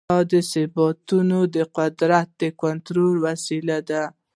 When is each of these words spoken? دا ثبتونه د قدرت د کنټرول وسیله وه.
دا 0.31 0.39
ثبتونه 0.51 1.37
د 1.55 1.57
قدرت 1.77 2.27
د 2.41 2.43
کنټرول 2.61 3.15
وسیله 3.27 3.77
وه. 3.89 4.03